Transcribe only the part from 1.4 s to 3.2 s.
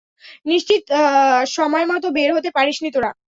সময়মত বের হতে পারিসনি তোরা।